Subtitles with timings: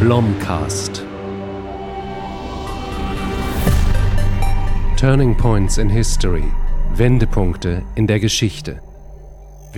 [0.00, 1.02] Blomcast.
[4.96, 6.44] Turning Points in History.
[6.94, 8.80] Wendepunkte in der Geschichte.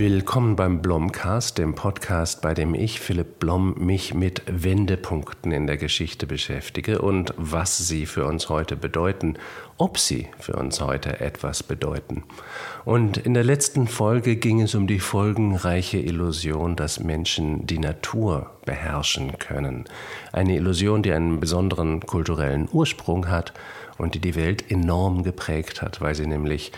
[0.03, 5.77] Willkommen beim Blomcast, dem Podcast, bei dem ich, Philipp Blom, mich mit Wendepunkten in der
[5.77, 9.35] Geschichte beschäftige und was sie für uns heute bedeuten,
[9.77, 12.23] ob sie für uns heute etwas bedeuten.
[12.83, 18.49] Und in der letzten Folge ging es um die folgenreiche Illusion, dass Menschen die Natur
[18.65, 19.85] beherrschen können.
[20.31, 23.53] Eine Illusion, die einen besonderen kulturellen Ursprung hat
[23.99, 26.71] und die die Welt enorm geprägt hat, weil sie nämlich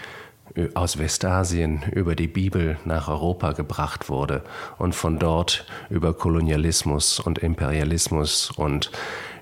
[0.75, 4.43] aus Westasien über die Bibel nach Europa gebracht wurde
[4.77, 8.91] und von dort über Kolonialismus und Imperialismus und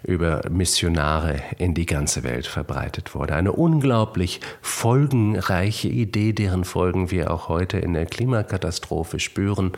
[0.04, 3.36] über Missionare in die ganze Welt verbreitet wurde.
[3.36, 9.74] Eine unglaublich folgenreiche Idee, deren Folgen wir auch heute in der Klimakatastrophe spüren,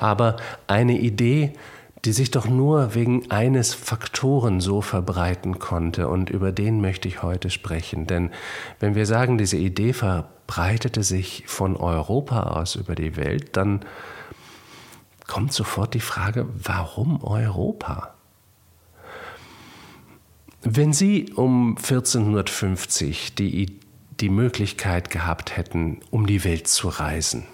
[0.00, 1.54] aber eine Idee,
[2.04, 7.22] die sich doch nur wegen eines Faktoren so verbreiten konnte und über den möchte ich
[7.22, 8.06] heute sprechen.
[8.06, 8.30] Denn
[8.80, 13.84] wenn wir sagen, diese Idee verbreitete sich von Europa aus über die Welt, dann
[15.28, 18.14] kommt sofort die Frage, warum Europa?
[20.62, 23.78] Wenn Sie um 1450 die,
[24.20, 27.46] die Möglichkeit gehabt hätten, um die Welt zu reisen,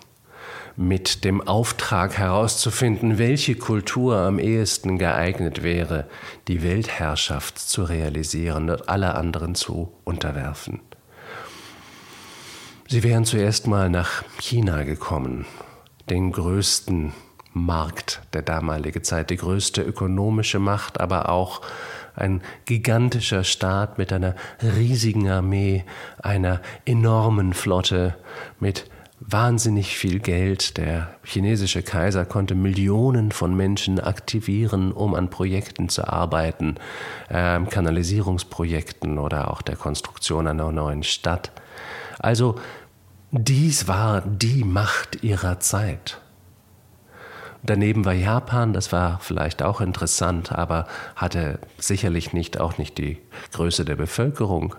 [0.78, 6.06] mit dem Auftrag herauszufinden, welche Kultur am ehesten geeignet wäre,
[6.46, 10.80] die Weltherrschaft zu realisieren und alle anderen zu unterwerfen.
[12.86, 15.46] Sie wären zuerst mal nach China gekommen,
[16.08, 17.12] den größten
[17.52, 21.60] Markt der damaligen Zeit, die größte ökonomische Macht, aber auch
[22.14, 25.84] ein gigantischer Staat mit einer riesigen Armee,
[26.22, 28.16] einer enormen Flotte,
[28.60, 28.88] mit
[29.20, 30.76] wahnsinnig viel Geld.
[30.76, 36.76] Der chinesische Kaiser konnte Millionen von Menschen aktivieren, um an Projekten zu arbeiten,
[37.28, 41.50] äh, Kanalisierungsprojekten oder auch der Konstruktion einer neuen Stadt.
[42.18, 42.56] Also
[43.30, 46.20] dies war die Macht ihrer Zeit.
[47.62, 50.86] Daneben war Japan, das war vielleicht auch interessant, aber
[51.16, 53.18] hatte sicherlich nicht auch nicht die
[53.52, 54.76] Größe der Bevölkerung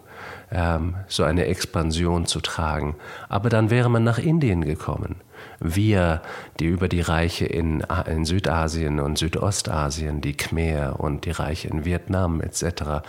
[0.52, 2.96] ähm, so eine Expansion zu tragen.
[3.28, 5.16] Aber dann wäre man nach Indien gekommen.
[5.60, 6.22] Wir,
[6.60, 11.86] die über die Reiche in, in Südasien und Südostasien, die Khmer und die Reiche in
[11.86, 13.04] Vietnam etc.,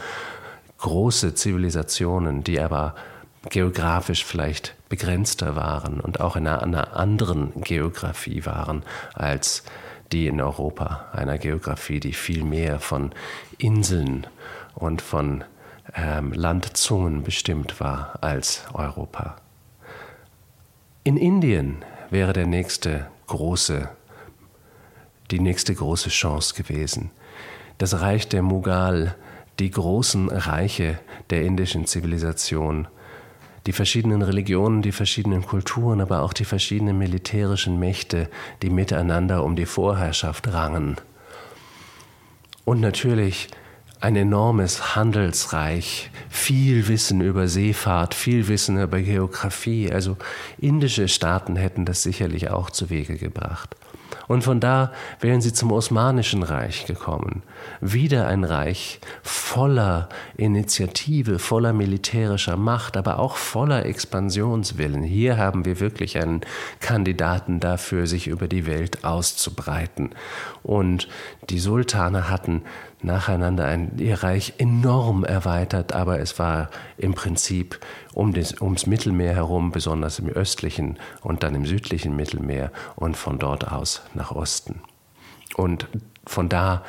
[0.78, 2.94] große Zivilisationen, die aber
[3.48, 8.82] geografisch vielleicht begrenzter waren und auch in einer, einer anderen Geografie waren
[9.14, 9.62] als
[10.12, 13.12] die in Europa, einer Geografie, die viel mehr von
[13.58, 14.26] Inseln
[14.74, 15.44] und von
[15.94, 19.36] ähm, Landzungen bestimmt war als Europa.
[21.04, 23.88] In Indien wäre der nächste große,
[25.30, 27.10] die nächste große Chance gewesen.
[27.78, 29.14] Das Reich der Mughal,
[29.58, 30.98] die großen Reiche
[31.30, 32.88] der indischen Zivilisation,
[33.66, 38.28] die verschiedenen Religionen, die verschiedenen Kulturen, aber auch die verschiedenen militärischen Mächte,
[38.62, 40.96] die miteinander um die Vorherrschaft rangen.
[42.64, 43.48] Und natürlich
[44.00, 49.92] ein enormes Handelsreich, viel Wissen über Seefahrt, viel Wissen über Geografie.
[49.92, 50.16] Also
[50.58, 53.76] indische Staaten hätten das sicherlich auch zu Wege gebracht.
[54.26, 57.42] Und von da wären sie zum Osmanischen Reich gekommen.
[57.80, 65.02] Wieder ein Reich voller Initiative, voller militärischer Macht, aber auch voller Expansionswillen.
[65.02, 66.42] Hier haben wir wirklich einen
[66.78, 70.10] Kandidaten dafür, sich über die Welt auszubreiten.
[70.62, 71.08] Und
[71.50, 72.62] die Sultane hatten
[73.02, 77.78] nacheinander ein, ihr Reich enorm erweitert, aber es war im Prinzip
[78.12, 83.38] um das, ums Mittelmeer herum, besonders im östlichen und dann im südlichen Mittelmeer und von
[83.38, 84.80] dort aus nach Osten.
[85.56, 85.86] Und
[86.26, 86.84] von da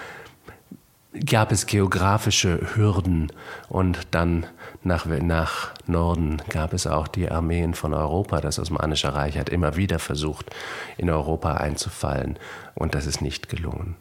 [1.25, 3.31] gab es geografische Hürden
[3.67, 4.45] und dann
[4.83, 8.39] nach, nach Norden gab es auch die Armeen von Europa.
[8.39, 10.49] Das Osmanische Reich hat immer wieder versucht,
[10.97, 12.39] in Europa einzufallen
[12.75, 13.95] und das ist nicht gelungen.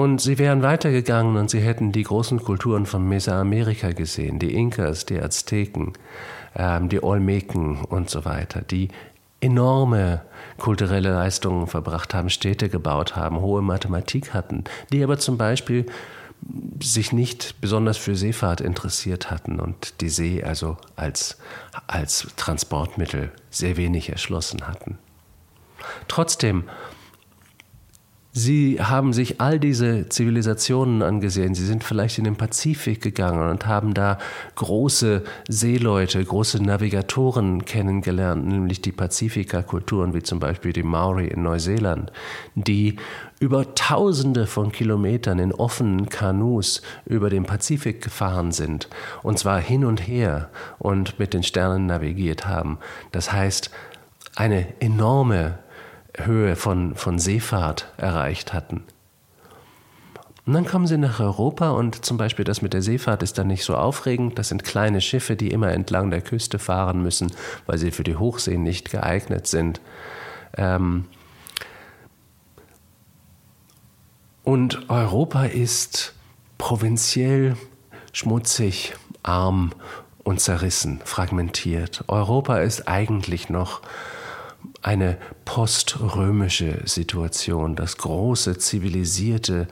[0.00, 5.04] Und sie wären weitergegangen und sie hätten die großen Kulturen von Mesoamerika gesehen, die Inkas,
[5.04, 5.92] die Azteken,
[6.56, 8.88] ähm, die Olmeken und so weiter, die
[9.42, 10.22] enorme
[10.56, 15.84] kulturelle Leistungen verbracht haben, Städte gebaut haben, hohe Mathematik hatten, die aber zum Beispiel
[16.82, 21.36] sich nicht besonders für Seefahrt interessiert hatten und die See also als,
[21.88, 24.96] als Transportmittel sehr wenig erschlossen hatten.
[26.08, 26.64] Trotzdem
[28.32, 31.56] Sie haben sich all diese Zivilisationen angesehen.
[31.56, 34.18] Sie sind vielleicht in den Pazifik gegangen und haben da
[34.54, 42.12] große Seeleute, große Navigatoren kennengelernt, nämlich die Pazifikerkulturen, wie zum Beispiel die Maori in Neuseeland,
[42.54, 42.96] die
[43.40, 48.88] über Tausende von Kilometern in offenen Kanus über den Pazifik gefahren sind,
[49.24, 52.78] und zwar hin und her und mit den Sternen navigiert haben.
[53.10, 53.72] Das heißt,
[54.36, 55.58] eine enorme
[56.16, 58.84] Höhe von, von Seefahrt erreicht hatten.
[60.46, 63.46] Und dann kommen sie nach Europa und zum Beispiel das mit der Seefahrt ist dann
[63.46, 64.38] nicht so aufregend.
[64.38, 67.32] Das sind kleine Schiffe, die immer entlang der Küste fahren müssen,
[67.66, 69.80] weil sie für die Hochseen nicht geeignet sind.
[70.56, 71.04] Ähm
[74.42, 76.14] und Europa ist
[76.58, 77.56] provinziell,
[78.12, 79.72] schmutzig, arm
[80.24, 82.04] und zerrissen, fragmentiert.
[82.08, 83.82] Europa ist eigentlich noch
[84.82, 87.76] eine poströmische Situation.
[87.76, 89.68] Das große, zivilisierte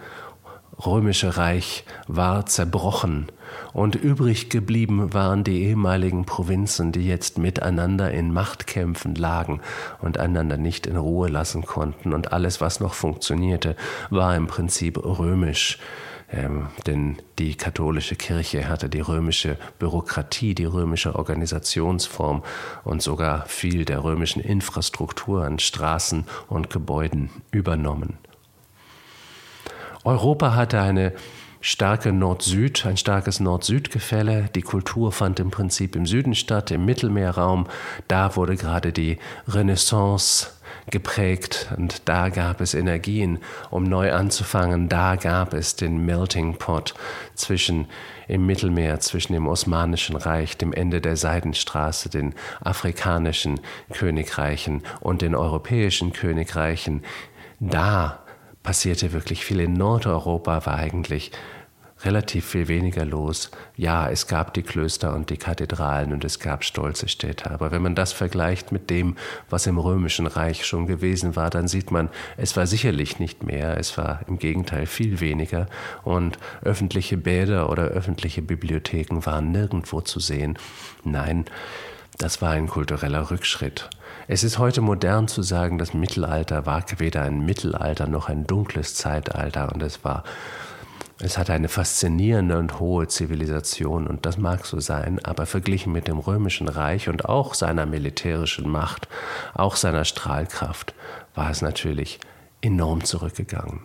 [0.85, 3.27] römische Reich war zerbrochen
[3.73, 9.61] und übrig geblieben waren die ehemaligen Provinzen, die jetzt miteinander in Machtkämpfen lagen
[10.01, 12.13] und einander nicht in Ruhe lassen konnten.
[12.13, 13.77] Und alles, was noch funktionierte,
[14.11, 15.79] war im Prinzip römisch
[16.31, 22.43] ähm, denn die katholische Kirche hatte die römische Bürokratie, die römische Organisationsform
[22.85, 28.19] und sogar viel der römischen Infrastruktur an Straßen und Gebäuden übernommen.
[30.05, 31.13] Europa hatte eine
[31.61, 34.49] starke Nord-Süd, ein starkes Nord-Süd-Gefälle.
[34.55, 37.67] Die Kultur fand im Prinzip im Süden statt, im Mittelmeerraum.
[38.07, 40.58] Da wurde gerade die Renaissance
[40.91, 43.39] geprägt und da gab es Energien,
[43.71, 44.89] um neu anzufangen.
[44.89, 46.95] Da gab es den Melting Pot
[47.35, 47.87] zwischen
[48.27, 53.61] im Mittelmeer, zwischen dem Osmanischen Reich, dem Ende der Seidenstraße, den afrikanischen
[53.93, 57.03] Königreichen und den europäischen Königreichen.
[57.59, 58.21] Da
[58.63, 59.61] passierte wirklich viel.
[59.61, 61.33] In Nordeuropa war eigentlich
[62.05, 63.51] relativ viel weniger los.
[63.77, 67.51] Ja, es gab die Klöster und die Kathedralen und es gab stolze Städte.
[67.51, 69.17] Aber wenn man das vergleicht mit dem,
[69.51, 73.77] was im Römischen Reich schon gewesen war, dann sieht man, es war sicherlich nicht mehr.
[73.79, 75.67] Es war im Gegenteil viel weniger.
[76.05, 80.59] Und öffentliche Bäder oder öffentliche Bibliotheken waren nirgendwo zu sehen.
[81.05, 81.47] Nein,
[82.19, 83.89] das war ein kultureller Rückschritt.
[84.27, 88.95] Es ist heute modern zu sagen, das Mittelalter war weder ein Mittelalter noch ein dunkles
[88.95, 90.25] Zeitalter und es war
[91.21, 96.07] es hat eine faszinierende und hohe Zivilisation und das mag so sein, aber verglichen mit
[96.07, 99.09] dem römischen Reich und auch seiner militärischen Macht,
[99.55, 100.95] auch seiner Strahlkraft,
[101.35, 102.21] war es natürlich
[102.61, 103.81] enorm zurückgegangen.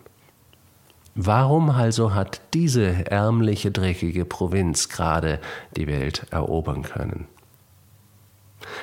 [1.15, 5.39] Warum also hat diese ärmliche, dreckige Provinz gerade
[5.75, 7.27] die Welt erobern können?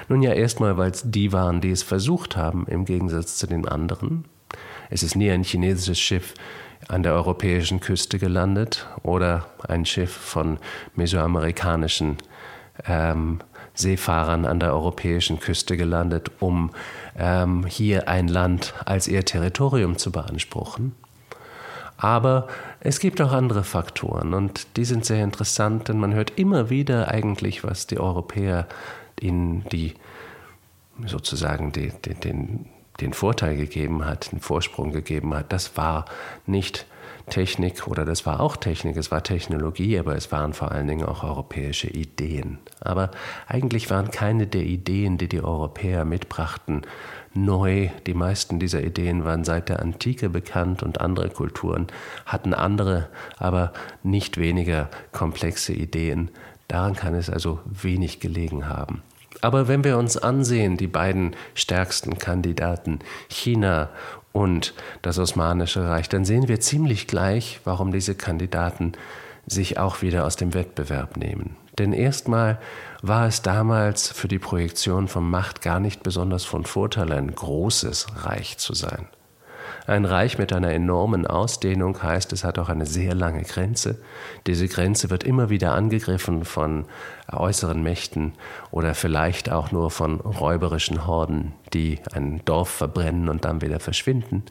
[0.08, 3.66] Nun ja, erstmal, weil es die waren, die es versucht haben, im Gegensatz zu den
[3.66, 4.24] anderen.
[4.90, 6.34] Es ist nie ein chinesisches Schiff
[6.90, 10.58] an der europäischen Küste gelandet oder ein Schiff von
[10.94, 12.18] mesoamerikanischen
[12.86, 13.40] ähm,
[13.74, 16.70] Seefahrern an der europäischen Küste gelandet, um
[17.16, 20.94] ähm, hier ein Land als ihr Territorium zu beanspruchen.
[21.96, 22.48] Aber
[22.80, 27.08] es gibt auch andere Faktoren und die sind sehr interessant, denn man hört immer wieder
[27.08, 28.66] eigentlich, was die Europäer
[29.20, 29.94] ihnen die
[31.06, 32.66] sozusagen die, die, den
[33.00, 36.04] den Vorteil gegeben hat, den Vorsprung gegeben hat, das war
[36.46, 36.86] nicht
[37.30, 41.06] Technik oder das war auch Technik, es war Technologie, aber es waren vor allen Dingen
[41.06, 42.58] auch europäische Ideen.
[42.80, 43.10] Aber
[43.46, 46.82] eigentlich waren keine der Ideen, die die Europäer mitbrachten,
[47.32, 47.88] neu.
[48.06, 51.86] Die meisten dieser Ideen waren seit der Antike bekannt und andere Kulturen
[52.26, 53.08] hatten andere,
[53.38, 53.72] aber
[54.02, 56.30] nicht weniger komplexe Ideen.
[56.68, 59.02] Daran kann es also wenig gelegen haben.
[59.40, 63.90] Aber wenn wir uns ansehen, die beiden stärksten Kandidaten, China
[64.32, 68.92] und das Osmanische Reich, dann sehen wir ziemlich gleich, warum diese Kandidaten
[69.46, 71.56] sich auch wieder aus dem Wettbewerb nehmen.
[71.78, 72.58] Denn erstmal
[73.02, 78.24] war es damals für die Projektion von Macht gar nicht besonders von Vorteil, ein großes
[78.24, 79.08] Reich zu sein.
[79.90, 84.00] Ein Reich mit einer enormen Ausdehnung heißt, es hat auch eine sehr lange Grenze.
[84.46, 86.84] Diese Grenze wird immer wieder angegriffen von
[87.32, 88.34] äußeren Mächten
[88.70, 94.44] oder vielleicht auch nur von räuberischen Horden, die ein Dorf verbrennen und dann wieder verschwinden.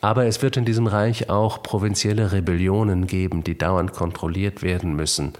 [0.00, 5.34] Aber es wird in diesem Reich auch provinzielle Rebellionen geben, die dauernd kontrolliert werden müssen.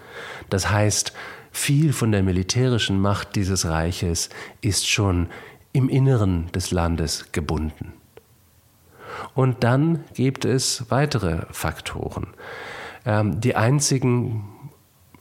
[0.50, 1.12] Das heißt,
[1.50, 4.30] viel von der militärischen Macht dieses Reiches
[4.60, 5.30] ist schon
[5.72, 7.92] im Inneren des Landes gebunden.
[9.34, 12.28] Und dann gibt es weitere Faktoren.
[13.04, 14.44] Ähm, die einzigen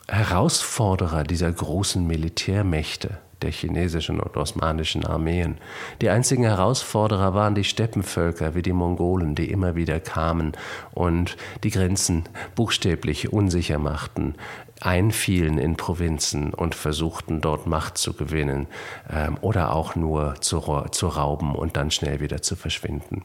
[0.08, 5.58] Herausforderer dieser großen Militärmächte, der chinesischen und osmanischen Armeen.
[6.02, 10.54] Die einzigen Herausforderer waren die Steppenvölker wie die Mongolen, die immer wieder kamen
[10.94, 12.24] und die Grenzen
[12.56, 14.36] buchstäblich unsicher machten,
[14.82, 18.68] einfielen in Provinzen und versuchten dort Macht zu gewinnen
[19.10, 20.60] ähm, oder auch nur zu,
[20.92, 23.24] zu rauben und dann schnell wieder zu verschwinden.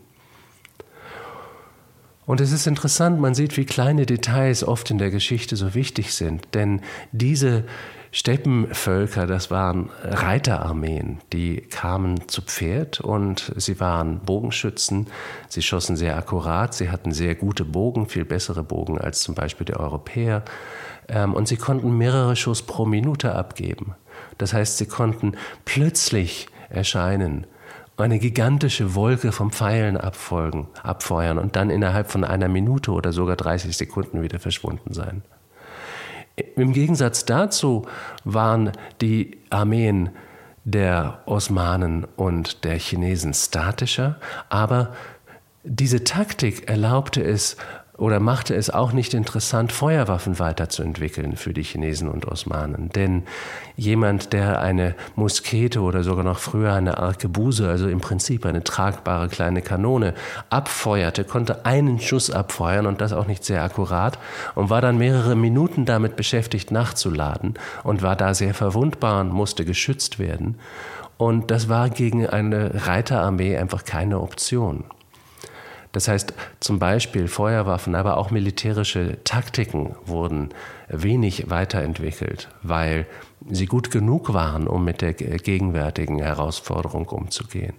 [2.31, 6.15] Und es ist interessant, man sieht, wie kleine Details oft in der Geschichte so wichtig
[6.15, 7.65] sind, denn diese
[8.13, 15.09] Steppenvölker, das waren Reiterarmeen, die kamen zu Pferd und sie waren Bogenschützen,
[15.49, 19.65] sie schossen sehr akkurat, sie hatten sehr gute Bogen, viel bessere Bogen als zum Beispiel
[19.65, 20.45] die Europäer.
[21.09, 23.97] Ähm, und sie konnten mehrere Schuss pro Minute abgeben.
[24.39, 25.33] Das heißt, sie konnten
[25.65, 27.49] plötzlich erscheinen
[28.01, 33.37] eine gigantische Wolke von Pfeilen abfolgen, abfeuern und dann innerhalb von einer Minute oder sogar
[33.37, 35.23] 30 Sekunden wieder verschwunden sein.
[36.57, 37.87] Im Gegensatz dazu
[38.25, 40.11] waren die Armeen
[40.65, 44.95] der Osmanen und der Chinesen statischer, aber
[45.63, 47.57] diese Taktik erlaubte es,
[48.01, 52.89] oder machte es auch nicht interessant, Feuerwaffen weiterzuentwickeln für die Chinesen und Osmanen.
[52.89, 53.25] Denn
[53.77, 59.29] jemand, der eine Muskete oder sogar noch früher eine Arkebuse, also im Prinzip eine tragbare
[59.29, 60.15] kleine Kanone,
[60.49, 64.19] abfeuerte, konnte einen Schuss abfeuern und das auch nicht sehr akkurat
[64.55, 67.55] und war dann mehrere Minuten damit beschäftigt, nachzuladen
[67.85, 70.59] und war da sehr verwundbar und musste geschützt werden.
[71.19, 74.85] Und das war gegen eine Reiterarmee einfach keine Option.
[75.93, 80.51] Das heißt, zum Beispiel Feuerwaffen, aber auch militärische Taktiken wurden
[80.89, 83.07] wenig weiterentwickelt, weil
[83.49, 87.75] sie gut genug waren, um mit der gegenwärtigen Herausforderung umzugehen.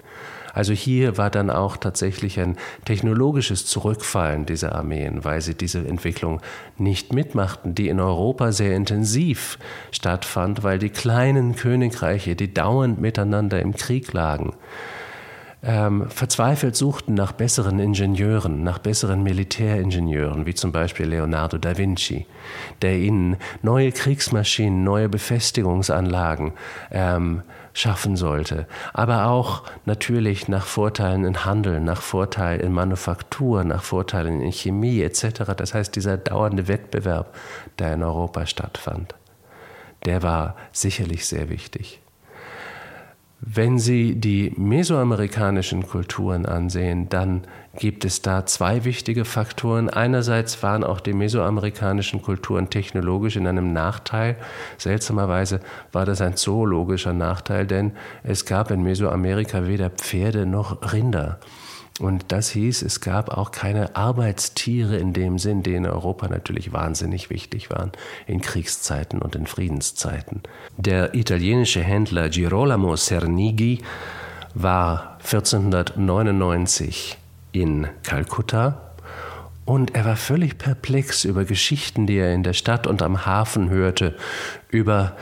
[0.54, 6.42] Also hier war dann auch tatsächlich ein technologisches Zurückfallen dieser Armeen, weil sie diese Entwicklung
[6.78, 9.58] nicht mitmachten, die in Europa sehr intensiv
[9.92, 14.54] stattfand, weil die kleinen Königreiche, die dauernd miteinander im Krieg lagen,
[15.64, 22.26] ähm, verzweifelt suchten nach besseren Ingenieuren, nach besseren Militäringenieuren, wie zum Beispiel Leonardo da Vinci,
[22.82, 26.54] der ihnen neue Kriegsmaschinen, neue Befestigungsanlagen
[26.90, 33.84] ähm, schaffen sollte, aber auch natürlich nach Vorteilen in Handel, nach Vorteilen in Manufaktur, nach
[33.84, 35.54] Vorteilen in Chemie etc.
[35.56, 37.36] Das heißt, dieser dauernde Wettbewerb,
[37.80, 39.16] der in Europa stattfand,
[40.06, 42.01] der war sicherlich sehr wichtig.
[43.44, 47.42] Wenn Sie die mesoamerikanischen Kulturen ansehen, dann
[47.76, 49.90] gibt es da zwei wichtige Faktoren.
[49.90, 54.36] Einerseits waren auch die mesoamerikanischen Kulturen technologisch in einem Nachteil.
[54.78, 55.60] Seltsamerweise
[55.92, 61.40] war das ein zoologischer Nachteil, denn es gab in Mesoamerika weder Pferde noch Rinder.
[62.00, 66.74] Und das hieß, es gab auch keine Arbeitstiere in dem Sinn, die in Europa natürlich
[66.74, 67.92] wahnsinnig wichtig waren,
[68.26, 70.42] in Kriegszeiten und in Friedenszeiten.
[70.78, 73.82] Der italienische Händler Girolamo Cernighi
[74.54, 77.18] war 1499
[77.52, 78.92] in Kalkutta
[79.66, 83.70] und er war völlig perplex über Geschichten, die er in der Stadt und am Hafen
[83.70, 84.16] hörte,
[84.70, 85.16] über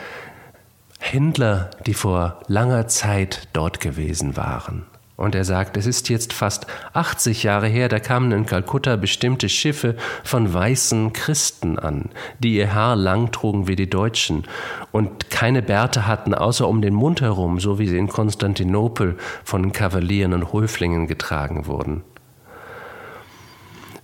[1.00, 4.86] Händler, die vor langer Zeit dort gewesen waren.
[5.20, 9.50] Und er sagt, es ist jetzt fast 80 Jahre her, da kamen in Kalkutta bestimmte
[9.50, 12.06] Schiffe von weißen Christen an,
[12.40, 14.46] die ihr Haar lang trugen wie die Deutschen
[14.94, 19.74] und keine Bärte hatten, außer um den Mund herum, so wie sie in Konstantinopel von
[19.74, 22.02] Kavalieren und Höflingen getragen wurden.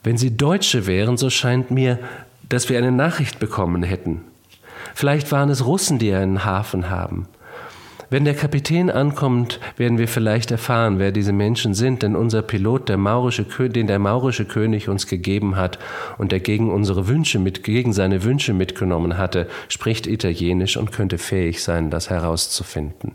[0.03, 1.97] Wenn sie Deutsche wären, so scheint mir,
[2.49, 4.19] dass wir eine Nachricht bekommen hätten.
[4.93, 7.29] Vielleicht waren es Russen, die einen Hafen haben.
[8.09, 12.89] Wenn der Kapitän ankommt, werden wir vielleicht erfahren, wer diese Menschen sind, denn unser Pilot,
[12.89, 15.79] der maurische, den der maurische König uns gegeben hat
[16.17, 21.17] und der gegen unsere Wünsche mit, gegen seine Wünsche mitgenommen hatte, spricht Italienisch und könnte
[21.17, 23.13] fähig sein, das herauszufinden.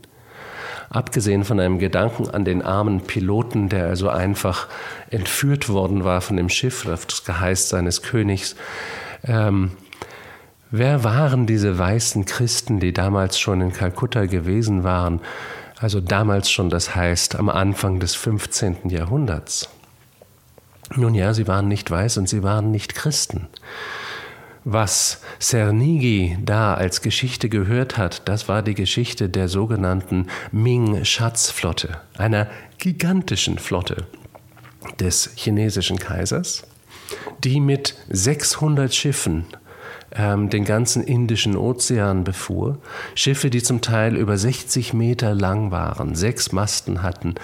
[0.91, 4.67] Abgesehen von einem Gedanken an den armen Piloten, der also einfach
[5.11, 8.57] entführt worden war von dem Schiff das Geheiß seines Königs,
[9.25, 9.71] ähm,
[10.73, 15.21] Wer waren diese weißen Christen, die damals schon in Kalkutta gewesen waren?
[15.81, 18.89] Also damals schon, das heißt am Anfang des 15.
[18.89, 19.69] Jahrhunderts.
[20.95, 23.49] Nun ja, sie waren nicht weiß und sie waren nicht Christen.
[24.63, 32.47] Was Cernigi da als Geschichte gehört hat, das war die Geschichte der sogenannten Ming-Schatzflotte, einer
[32.79, 34.07] gigantischen Flotte
[35.01, 36.63] des chinesischen Kaisers,
[37.43, 39.47] die mit 600 Schiffen
[40.13, 42.79] ähm, den ganzen Indischen Ozean befuhr.
[43.15, 47.35] Schiffe, die zum Teil über 60 Meter lang waren, sechs Masten hatten.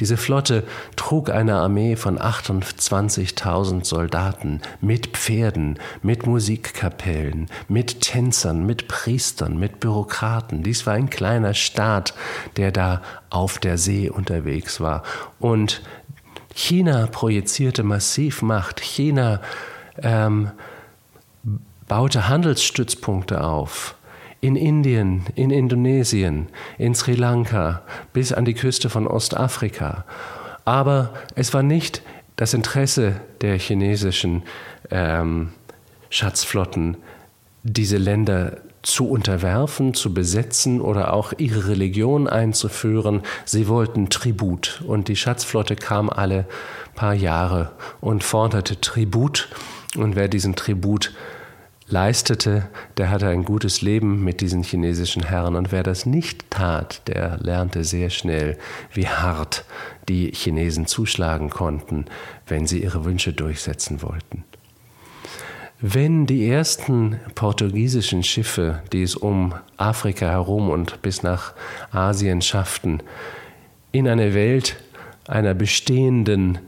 [0.00, 0.64] Diese Flotte
[0.96, 9.80] trug eine Armee von 28.000 Soldaten mit Pferden, mit Musikkapellen, mit Tänzern, mit Priestern, mit
[9.80, 10.62] Bürokraten.
[10.62, 12.14] Dies war ein kleiner Staat,
[12.56, 15.02] der da auf der See unterwegs war.
[15.40, 15.82] Und
[16.54, 18.80] China projizierte massiv Macht.
[18.80, 19.40] China
[20.02, 20.50] ähm,
[21.88, 23.94] baute Handelsstützpunkte auf.
[24.40, 30.04] In Indien, in Indonesien, in Sri Lanka, bis an die Küste von Ostafrika.
[30.64, 32.02] Aber es war nicht
[32.36, 34.42] das Interesse der chinesischen
[34.90, 35.52] ähm,
[36.10, 36.96] Schatzflotten,
[37.62, 43.22] diese Länder zu unterwerfen, zu besetzen oder auch ihre Religion einzuführen.
[43.44, 46.46] Sie wollten Tribut und die Schatzflotte kam alle
[46.94, 47.70] paar Jahre
[48.00, 49.48] und forderte Tribut
[49.96, 51.12] und wer diesen Tribut
[51.92, 57.06] leistete, der hatte ein gutes Leben mit diesen chinesischen Herren und wer das nicht tat,
[57.06, 58.58] der lernte sehr schnell,
[58.92, 59.64] wie hart
[60.08, 62.06] die Chinesen zuschlagen konnten,
[62.46, 64.44] wenn sie ihre Wünsche durchsetzen wollten.
[65.80, 71.54] Wenn die ersten portugiesischen Schiffe, die es um Afrika herum und bis nach
[71.90, 73.02] Asien schafften,
[73.90, 74.76] in eine Welt
[75.28, 76.58] einer bestehenden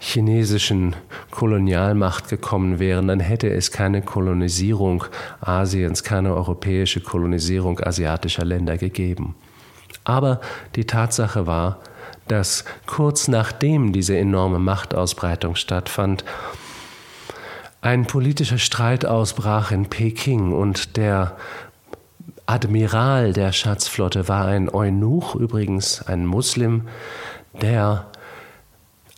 [0.00, 0.96] chinesischen
[1.30, 5.04] Kolonialmacht gekommen wären, dann hätte es keine Kolonisierung
[5.40, 9.36] Asiens, keine europäische Kolonisierung asiatischer Länder gegeben.
[10.04, 10.40] Aber
[10.74, 11.80] die Tatsache war,
[12.26, 16.24] dass kurz nachdem diese enorme Machtausbreitung stattfand,
[17.82, 21.36] ein politischer Streit ausbrach in Peking und der
[22.46, 26.88] Admiral der Schatzflotte war ein Eunuch, übrigens ein Muslim,
[27.60, 28.06] der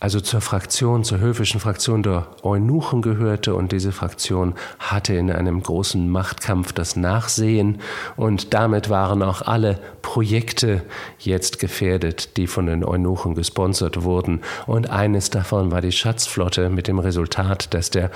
[0.03, 5.63] also zur Fraktion, zur höfischen Fraktion der Eunuchen gehörte und diese Fraktion hatte in einem
[5.63, 7.79] großen Machtkampf das Nachsehen
[8.17, 10.83] und damit waren auch alle Projekte
[11.19, 14.41] jetzt gefährdet, die von den Eunuchen gesponsert wurden.
[14.67, 18.11] Und eines davon war die Schatzflotte mit dem Resultat, dass der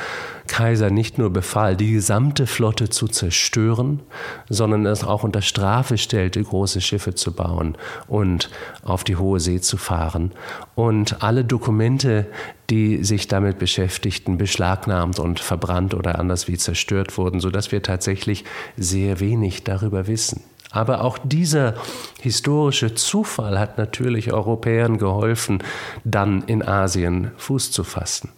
[0.47, 4.01] Kaiser nicht nur befahl, die gesamte Flotte zu zerstören,
[4.49, 7.77] sondern es auch unter Strafe stellte, große Schiffe zu bauen
[8.09, 8.49] und
[8.83, 10.33] auf die hohe See zu fahren
[10.77, 12.27] und alle Dokumente
[12.69, 18.43] die sich damit beschäftigten, beschlagnahmt und verbrannt oder anders wie zerstört wurden, sodass wir tatsächlich
[18.75, 20.43] sehr wenig darüber wissen.
[20.69, 21.75] Aber auch dieser
[22.21, 25.63] historische Zufall hat natürlich Europäern geholfen,
[26.03, 28.29] dann in Asien Fuß zu fassen.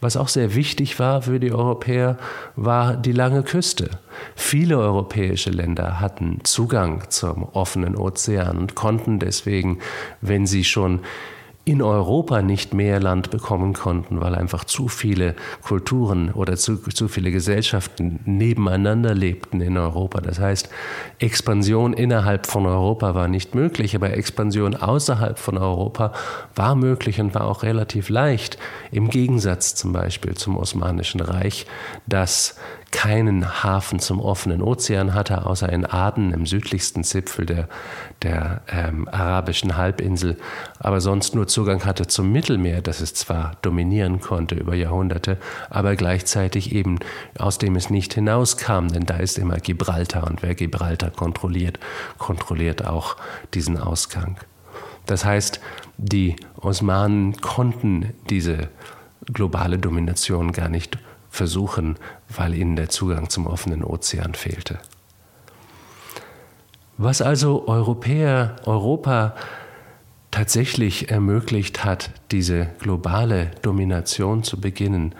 [0.00, 2.16] Was auch sehr wichtig war für die Europäer,
[2.56, 3.90] war die lange Küste.
[4.34, 9.78] Viele europäische Länder hatten Zugang zum offenen Ozean und konnten deswegen,
[10.20, 11.00] wenn sie schon
[11.66, 17.08] in Europa nicht mehr Land bekommen konnten, weil einfach zu viele Kulturen oder zu, zu
[17.08, 20.20] viele Gesellschaften nebeneinander lebten in Europa.
[20.20, 20.68] Das heißt,
[21.18, 26.12] Expansion innerhalb von Europa war nicht möglich, aber Expansion außerhalb von Europa
[26.54, 28.58] war möglich und war auch relativ leicht,
[28.90, 31.66] im Gegensatz zum Beispiel zum Osmanischen Reich,
[32.06, 32.56] das
[32.94, 37.68] keinen Hafen zum offenen Ozean hatte, außer in Aden, im südlichsten Zipfel der,
[38.22, 40.36] der ähm, arabischen Halbinsel,
[40.78, 45.38] aber sonst nur Zugang hatte zum Mittelmeer, das es zwar dominieren konnte über Jahrhunderte,
[45.70, 47.00] aber gleichzeitig eben
[47.36, 51.80] aus dem es nicht hinauskam, denn da ist immer Gibraltar und wer Gibraltar kontrolliert,
[52.18, 53.16] kontrolliert auch
[53.54, 54.36] diesen Ausgang.
[55.04, 55.60] Das heißt,
[55.96, 58.68] die Osmanen konnten diese
[59.32, 60.96] globale Domination gar nicht
[61.34, 61.96] versuchen,
[62.28, 64.78] weil ihnen der Zugang zum offenen Ozean fehlte.
[66.96, 69.34] Was also Europäer, Europa
[70.30, 75.14] tatsächlich ermöglicht hat, diese globale Domination zu beginnen,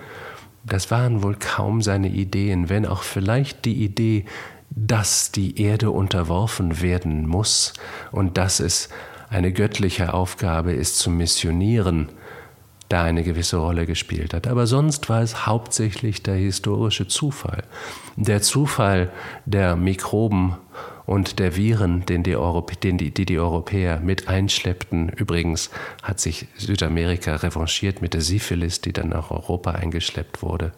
[0.65, 4.25] das waren wohl kaum seine Ideen, wenn auch vielleicht die Idee,
[4.71, 7.75] dass die Erde unterworfen werden muss
[8.13, 8.89] und dass es
[9.29, 12.09] eine göttliche Aufgabe ist zu missionieren,
[12.95, 14.47] da eine gewisse Rolle gespielt hat.
[14.47, 17.65] Aber sonst war es hauptsächlich der historische Zufall.
[18.15, 19.11] Der Zufall
[19.47, 20.55] der Mikroben
[21.05, 25.09] und der Viren, den die, Europä den die, die, die Europäer mit einschleppten.
[25.09, 25.71] Übrigens
[26.05, 30.71] hat sich Südamerika revanchiert mit der Syphilis, die dann nach Europa eingeschleppt wurde.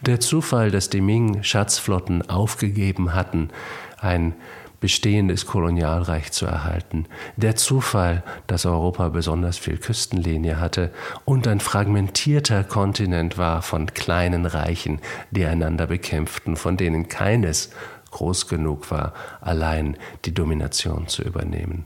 [0.00, 3.50] Der Zufall, dass die Ming-Schatzflotten aufgegeben hatten,
[3.98, 4.34] ein
[4.80, 10.90] bestehendes Kolonialreich zu erhalten, der Zufall, dass Europa besonders viel Küstenlinie hatte
[11.24, 17.70] und ein fragmentierter Kontinent war von kleinen Reichen, die einander bekämpften, von denen keines
[18.10, 21.84] groß genug war, allein die Domination zu übernehmen.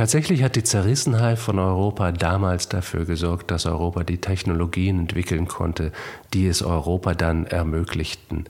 [0.00, 5.92] Tatsächlich hat die Zerrissenheit von Europa damals dafür gesorgt, dass Europa die Technologien entwickeln konnte,
[6.32, 8.46] die es Europa dann ermöglichten,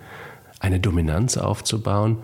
[0.60, 2.18] eine Dominanz aufzubauen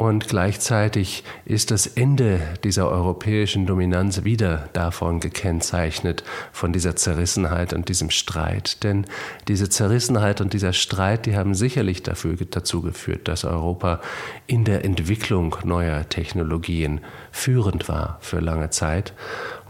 [0.00, 7.90] und gleichzeitig ist das Ende dieser europäischen Dominanz wieder davon gekennzeichnet, von dieser Zerrissenheit und
[7.90, 8.82] diesem Streit.
[8.82, 9.04] Denn
[9.46, 14.00] diese Zerrissenheit und dieser Streit, die haben sicherlich dafür, dazu geführt, dass Europa
[14.46, 19.12] in der Entwicklung neuer Technologien führend war für lange Zeit.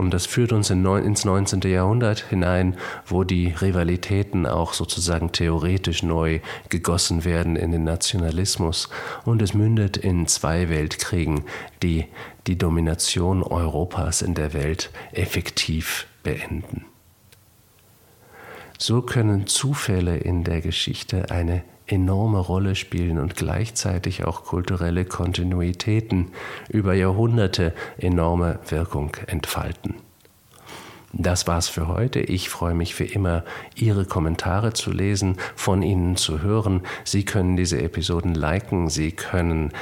[0.01, 1.61] Und das führt uns in, ins 19.
[1.61, 8.89] Jahrhundert hinein, wo die Rivalitäten auch sozusagen theoretisch neu gegossen werden in den Nationalismus.
[9.27, 11.43] Und es mündet in zwei Weltkriegen,
[11.83, 12.07] die
[12.47, 16.87] die Domination Europas in der Welt effektiv beenden.
[18.79, 26.29] So können Zufälle in der Geschichte eine enorme Rolle spielen und gleichzeitig auch kulturelle Kontinuitäten
[26.69, 29.95] über Jahrhunderte enorme Wirkung entfalten.
[31.13, 32.21] Das war's für heute.
[32.21, 36.83] Ich freue mich wie immer, Ihre Kommentare zu lesen, von Ihnen zu hören.
[37.03, 39.73] Sie können diese Episoden liken, Sie können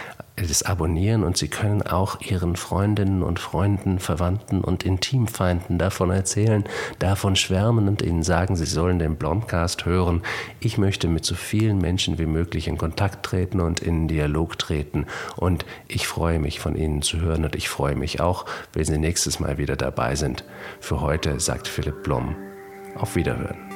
[0.44, 6.64] es abonnieren und Sie können auch Ihren Freundinnen und Freunden, Verwandten und Intimfeinden davon erzählen,
[6.98, 10.22] davon schwärmen und ihnen sagen, sie sollen den Blomcast hören.
[10.60, 15.06] Ich möchte mit so vielen Menschen wie möglich in Kontakt treten und in Dialog treten
[15.36, 18.98] und ich freue mich von Ihnen zu hören und ich freue mich auch, wenn Sie
[18.98, 20.44] nächstes Mal wieder dabei sind.
[20.80, 22.36] Für heute sagt Philipp Blom.
[22.96, 23.67] Auf Wiederhören.